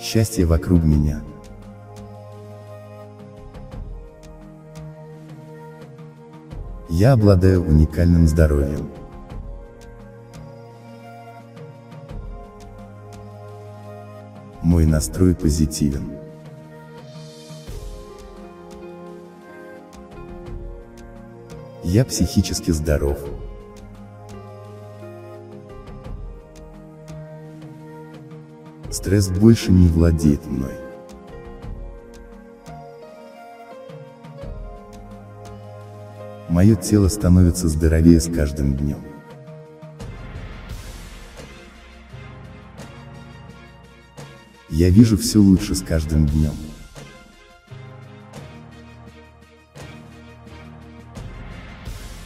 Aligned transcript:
Счастье 0.00 0.46
вокруг 0.46 0.82
меня. 0.82 1.22
Я 6.88 7.12
обладаю 7.12 7.62
уникальным 7.62 8.26
здоровьем. 8.26 8.90
Мой 14.62 14.86
настрой 14.86 15.34
позитивен. 15.34 16.12
Я 21.84 22.06
психически 22.06 22.70
здоров. 22.70 23.18
Стресс 29.00 29.30
больше 29.30 29.72
не 29.72 29.88
владеет 29.88 30.44
мной. 30.44 30.74
Мое 36.50 36.76
тело 36.76 37.08
становится 37.08 37.68
здоровее 37.68 38.20
с 38.20 38.30
каждым 38.30 38.76
днем. 38.76 38.98
Я 44.68 44.90
вижу 44.90 45.16
все 45.16 45.38
лучше 45.38 45.74
с 45.74 45.80
каждым 45.80 46.26
днем. 46.26 46.52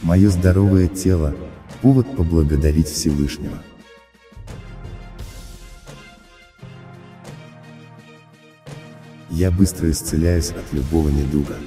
Мое 0.01 0.29
здоровое 0.29 0.89
тело– 0.89 1.33
повод 1.81 2.17
поблагодарить 2.17 2.89
Всевышнего. 2.89 3.63
Я 9.35 9.51
быстро 9.51 9.91
исцеляюсь 9.91 10.51
от 10.51 10.71
любого 10.71 11.09
недуга. 11.09 11.57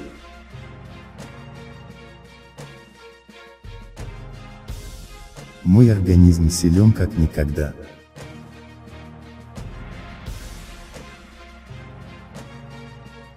Мой 5.65 5.93
организм 5.93 6.49
силен 6.49 6.93
как 6.93 7.19
никогда. 7.19 7.75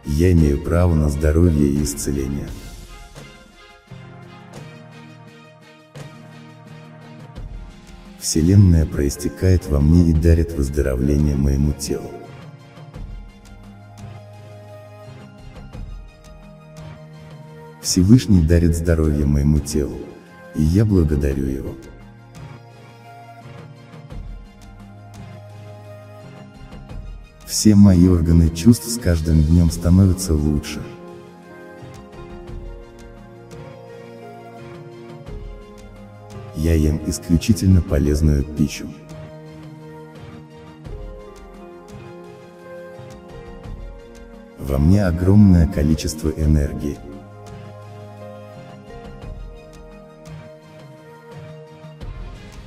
Я 0.06 0.32
имею 0.32 0.64
право 0.64 0.96
на 0.96 1.10
здоровье 1.10 1.68
и 1.68 1.84
исцеление. 1.84 2.48
Вселенная 8.18 8.86
проистекает 8.86 9.66
во 9.68 9.82
мне 9.82 10.10
и 10.10 10.14
дарит 10.14 10.54
выздоровление 10.54 11.36
моему 11.36 11.74
телу. 11.74 12.21
Всевышний 17.82 18.44
дарит 18.44 18.76
здоровье 18.76 19.26
моему 19.26 19.60
телу, 19.60 19.98
и 20.54 20.62
я 20.62 20.86
благодарю 20.86 21.48
его. 21.48 21.76
Все 27.48 27.76
мои 27.76 28.08
органы 28.08 28.50
чувств 28.50 28.88
с 28.88 28.98
каждым 28.98 29.44
днем 29.44 29.72
становятся 29.72 30.34
лучше. 30.34 30.80
Я 36.56 36.76
ем 36.76 37.02
исключительно 37.08 37.82
полезную 37.82 38.44
пищу. 38.44 38.88
Во 44.60 44.78
мне 44.78 45.06
огромное 45.06 45.68
количество 45.68 46.30
энергии. 46.30 46.98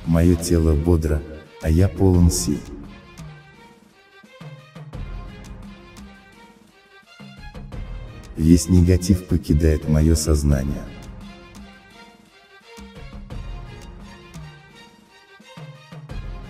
Мое 0.05 0.35
тело 0.35 0.75
бодро, 0.75 1.21
а 1.61 1.69
я 1.69 1.87
полон 1.87 2.29
сил. 2.29 2.59
Весь 8.37 8.69
негатив 8.69 9.25
покидает 9.25 9.89
мое 9.89 10.13
сознание. 10.15 10.83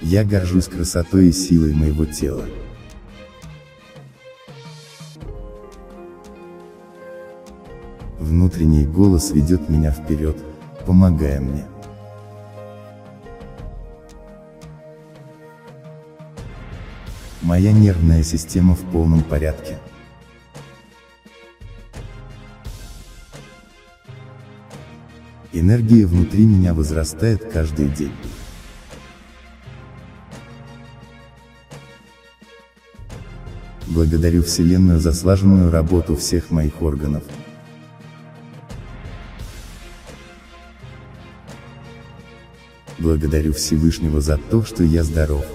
Я 0.02 0.24
горжусь 0.24 0.68
красотой 0.68 1.30
и 1.30 1.32
силой 1.32 1.74
моего 1.74 2.06
тела. 2.06 2.46
Внутренний 8.20 8.86
голос 8.86 9.32
ведет 9.32 9.70
меня 9.70 9.92
вперед, 9.92 10.38
помогая 10.86 11.40
мне. 11.40 11.66
Моя 17.46 17.72
нервная 17.72 18.24
система 18.24 18.74
в 18.74 18.82
полном 18.90 19.22
порядке. 19.22 19.78
Энергия 25.54 26.08
внутри 26.08 26.44
меня 26.44 26.74
возрастает 26.74 27.46
каждый 27.54 27.90
день. 27.90 28.12
Благодарю 33.86 34.42
Вселенную 34.42 35.00
за 35.00 35.14
слаженную 35.14 35.70
работу 35.70 36.16
всех 36.16 36.50
моих 36.50 36.82
органов. 36.82 37.22
Благодарю 42.98 43.54
Всевышнего 43.54 44.20
за 44.20 44.40
то, 44.40 44.64
что 44.64 44.84
я 44.84 45.04
здоров. 45.04 45.46